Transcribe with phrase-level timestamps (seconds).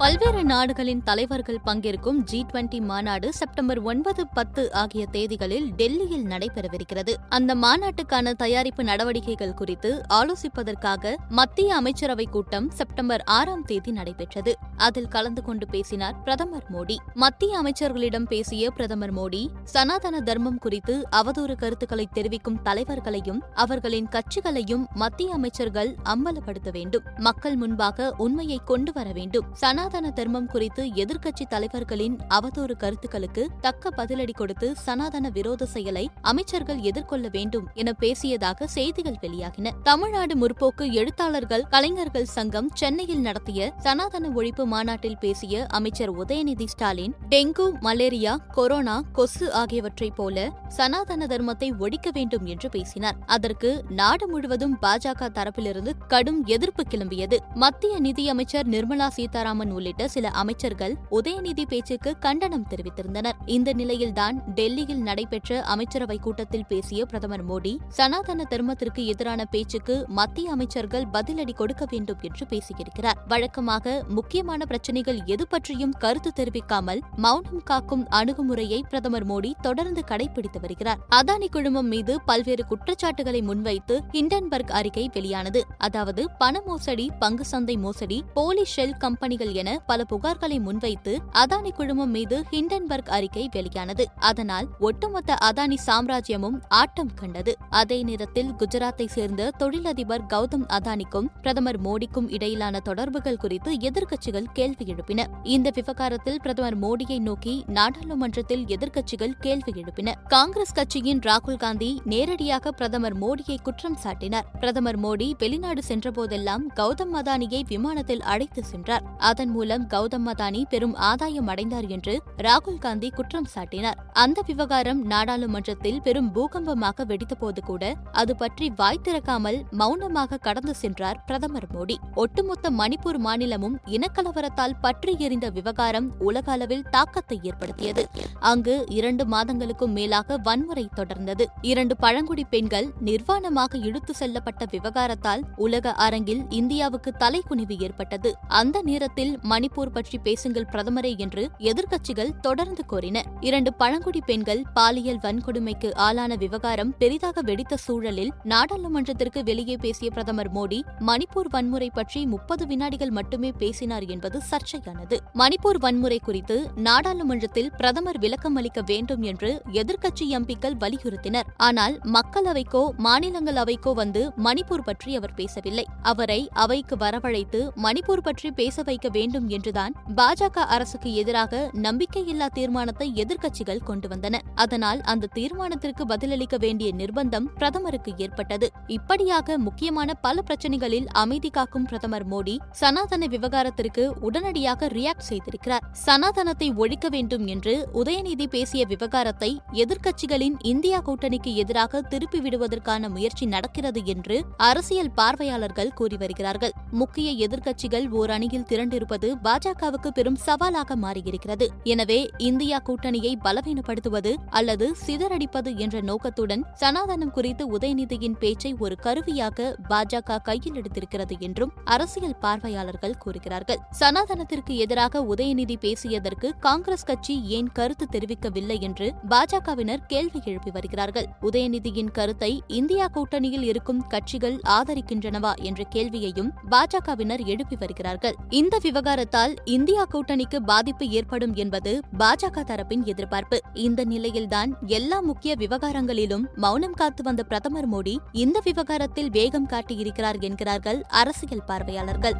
[0.00, 7.14] பல்வேறு நாடுகளின் தலைவர்கள் பங்கேற்கும் ஜி டுவெண்டி மாநாடு செப்டம்பர் ஒன்பது பத்து ஆகிய தேதிகளில் டெல்லியில் நடைபெறவிருக்கிறது.
[7.28, 14.54] அந்த மாநாட்டுக்கான தயாரிப்பு நடவடிக்கைகள் குறித்து ஆலோசிப்பதற்காக மத்திய அமைச்சரவை கூட்டம் செப்டம்பர் ஆறாம் தேதி நடைபெற்றது.
[14.76, 16.96] அதில் கலந்து கொண்டு பேசினார் பிரதமர் மோடி.
[17.14, 25.32] மத்திய அமைச்சர்களிடம் பேசிய பிரதமர் மோடி சனாதன தர்மம் குறித்து அவதூறு கருத்துக்களை தெரிவிக்கும் தலைவர்களையும் அவர்களின் கட்சிகளையும் மத்திய
[25.32, 27.02] அமைச்சர்கள் அம்பலப்படுத்த வேண்டும்.
[27.16, 29.44] மக்கள் முன்பாக உண்மையை கொண்டு வர வேண்டும்.
[29.52, 37.28] சனாதன தர்மம் குறித்து எதிர்க்கட்சி தலைவர்களின் அவதூறு கருத்துக்களுக்கு தக்க பதிலடி கொடுத்து சனாதன விரோத செயலை அமைச்சர்கள் எதிர்கொள்ள
[37.32, 39.70] வேண்டும் என பேசியதாக செய்திகள் வெளியாகின.
[39.82, 47.80] தமிழ்நாடு முற்போக்கு எழுத்தாளர்கள் கலைஞர்கள் சங்கம் சென்னையில் நடத்திய சனாதன ஒழிப்பு மாநாட்டில் பேசிய அமைச்சர் Udhayanidhi Stalin dengue
[47.80, 53.16] malaria corona கொசு ஆகியவற்றைப் போல சனாதன தர்மத்தை ஒழிக்க வேண்டும் என்று பேசினார்.
[53.26, 57.38] அதற்கு நாடு முழுவதும் பாஜக தரப்பிலிருந்து கடும் எதிர்ப்பு கிளம்பியது.
[57.54, 63.36] மத்திய நிதியமைச்சர் நிர்மலா சீதாராமன் உள்ளிட்ட சில அமைச்சர்கள் உதயநிதி பேச்சுக்கு கண்டனம் தெரிவித்திருந்தனர்.
[63.56, 71.06] இந்த நிலையில்தான் டெல்லியில் நடைபெற்ற அமைச்சரவை கூட்டத்தில் பேசிய பிரதமர் மோடி சனாதன தர்மத்திற்கு எதிரான பேச்சுக்கு மத்திய அமைச்சர்கள்
[71.14, 73.18] பதிலடி கொடுக்க வேண்டும் என்று பேசியிருக்கிறார்.
[73.32, 81.00] வழக்கமாக முக்கியமான பிரச்சினைகள் எது பற்றியும் கருத்து தெரிவிக்காமல் மௌனம் காக்கும் அணுகுமுறையை பிரதமர் மோடி தொடர்ந்து கடைபிடித்து வருகிறார்.
[81.18, 85.62] அதானி குழுமம் மீது பல்வேறு குற்றச்சாட்டுகளை முன்வைத்து ஹிண்டன்பர்க் அறிக்கை வெளியானது.
[85.78, 91.70] அதாவது பண மோசடி பங்கு சந்தை மோசடி போலி ஷெல் கம்பெனிகள் என என பல புகார்களை முன்வைத்து அதானி
[91.70, 94.04] குழுமம் மீது ஹிண்டன்பர்க் அறிக்கை வெளியானது.
[94.18, 97.56] அதனால் ஒட்டுமொத்த அதானி சாம்ராஜ்யமும் ஆட்டம் கண்டது.
[97.70, 105.26] அதே நேரத்தில் குஜராத்தை சேர்ந்த தொழிலதிபர் கௌதம் அதானிக்கும் பிரதமர் மோடிக்கும் இடையிலான தொடர்புகள் குறித்து எதிர்க்கட்சிகள் கேள்வி எழுப்பின.
[105.42, 110.14] இந்த விவகாரத்தில் பிரதமர் மோடியை நோக்கி நாடாளுமன்றத்தில் எதிர்க்கட்சிகள் கேள்வி எழுப்பின.
[110.28, 114.48] காங்கிரஸ் கட்சியின் ராகுல் காந்தி நேரடியாக பிரதமர் மோடியை குற்றம் சாட்டினார்.
[114.60, 119.02] பிரதமர் மோடி வெளிநாடு சென்றபோதெல்லாம் கௌதம் அதானியை விமானத்தில் அழைத்து சென்றார்.
[119.18, 122.14] அதன் மூலம் கௌதம் அதானி பெரும் ஆதாயம் அடைந்தார் என்று
[122.46, 123.98] ராகுல் காந்தி குற்றம் சாட்டினார்.
[124.22, 131.68] அந்த விவகாரம் நாடாளுமன்றத்தில் பெரும் பூகம்பமாக வெடித்தபோது கூட அது பற்றி வாய் திறக்காமல் மௌனமாக கடந்து சென்றார் பிரதமர்
[131.74, 131.96] மோடி.
[132.22, 138.04] ஒட்டுமொத்த மணிப்பூர் மாநிலமும் இனக்கலவரத்தால் பற்றி எறிந்த விவகாரம் உலக அளவில் தாக்கத்தை ஏற்படுத்தியது.
[138.50, 141.46] அங்கு இரண்டு மாதங்களுக்கும் மேலாக வன்முறை தொடர்ந்தது.
[141.70, 148.32] இரண்டு பழங்குடி பெண்கள் நிர்வாணமாக இழுத்து செல்லப்பட்ட விவகாரத்தால் உலக அரங்கில் இந்தியாவுக்கு தலைக்குனிவு ஏற்பட்டது.
[148.60, 153.18] அந்த நேரத்தில் மணிப்பூர் பற்றி பேசுங்கள் பிரதமரே என்று எதிர்க்கட்சிகள் தொடர்ந்து கோரின.
[153.40, 160.80] இரண்டு பழங்குடி பெண்கள் பாலியல் வன்கொடுமைக்கு ஆளான விவகாரம் பெரிதாக வெடித்த சூழலில் நாடாளுமன்றத்திற்கு வெளியே பேசிய பிரதமர் மோடி
[161.08, 165.18] மணிப்பூர் வன்முறை பற்றி முப்பது வினாடிகள் மட்டுமே பேசினார் என்பது சர்ச்சையானது.
[165.34, 166.56] மணிப்பூர் வன்முறை குறித்து
[166.88, 171.50] நாடாளுமன்றத்தில் பிரதமர் விளக்கம் அளிக்க வேண்டும் என்று எதிர்க்கட்சி எம்பிக்கள் வலியுறுத்தினர்.
[171.68, 175.86] ஆனால் மக்களவைக்கோ மாநிலங்களவைக்கோ வந்து மணிப்பூர் பற்றி அவர் பேசவில்லை.
[176.02, 183.82] அவரை அவைக்கு வரவழைத்து மணிப்பூர் பற்றி பேச வைக்க வேண்டும் என்றுதான் பாஜக அரசுக்கு எதிராக நம்பிக்கையில்லா தீர்மானத்தை எதிர்க்கட்சிகள்
[183.82, 184.38] கொண்டு வந்தன.
[184.54, 188.72] அதனால் அந்த தீர்மானத்திற்கு பதிலளிக்க வேண்டிய நிர்பந்தம் பிரதமருக்கு ஏற்பட்டது.
[188.86, 195.82] இப்படியாக முக்கியமான பல பிரச்சனைகளில் அமைதி காக்கும் பிரதமர் மோடி சனாதன விவகாரத்திற்கு உடனடியாக ரியாக்ட் செய்திருக்கிறார்.
[195.92, 204.04] சனாதனத்தை ஒழிக்க வேண்டும் என்று உதயநிதி பேசிய விவகாரத்தை எதிர்க்கட்சிகளின் இந்தியா கூட்டணிக்கு எதிராக திருப்பி விடுவதற்கான முயற்சி நடக்கிறது
[204.04, 206.72] என்று அரசியல் பார்வையாளர்கள் கூறி வருகிறார்கள்.
[206.90, 211.66] முக்கிய எதிர்க்கட்சிகள் ஓர் அணியில் திரண்டிருப்பது பாஜகவுக்கு பெரும் சவாலாக மாறியிருக்கிறது.
[211.84, 220.38] எனவே இந்தியா கூட்டணியை பலவீனப்படுத்துவது அல்லது சிதறடிப்பது என்ற நோக்கத்துடன் சனாதனம் குறித்து உதயநிதியின் பேச்சை ஒரு கருவியாக பாஜக
[220.42, 223.78] கையில் எடுத்திருக்கிறது என்றும் அரசியல் பார்வையாளர்கள் கூறுகிறார்கள்.
[224.00, 231.28] சனாதனத்திற்கு எதிராக உதயநிதி பேசியதற்கு காங்கிரஸ் கட்சி ஏன் கருத்து தெரிவிக்கவில்லை என்று பாஜகவினர் கேள்வி எழுப்பி வருகிறார்கள்.
[231.42, 238.34] உதயநிதியின் கருத்தை இந்தியா கூட்டணியில் இருக்கும் கட்சிகள் ஆதரிக்கின்றனவா என்ற கேள்வியையும் பாஜகவினர் எழுப்பி வருகிறார்கள்.
[238.48, 238.78] இந்த
[239.10, 243.58] விவகாரத்தால் இந்தியா கூட்டணிக்கு பாதிப்பு ஏற்படும் என்பது பாஜக தரப்பின் எதிர்பார்ப்பு.
[243.74, 251.00] இந்த நிலையில்தான் எல்லா முக்கிய விவகாரங்களிலும் மௌனம் காத்து வந்த பிரதமர் மோடி இந்த விவகாரத்தில் வேகம் காட்டியிருக்கிறார் என்கிறார்கள்
[251.22, 252.36] அரசியல் பார்வையாளர்கள்.